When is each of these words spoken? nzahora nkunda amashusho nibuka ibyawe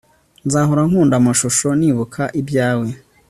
nzahora 0.45 0.81
nkunda 0.89 1.15
amashusho 1.21 1.67
nibuka 1.79 2.23
ibyawe 2.39 2.87